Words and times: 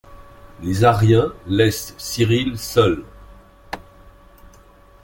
Les 0.63 0.83
Aryens 0.83 1.31
laissent 1.45 1.93
Cyril 1.99 2.57
seul. 2.57 3.03